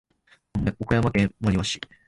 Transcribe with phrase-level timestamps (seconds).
[0.79, 1.79] 岡山県真庭市